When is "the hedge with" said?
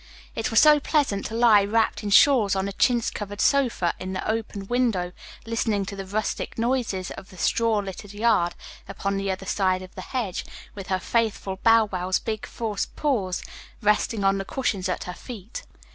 9.93-10.87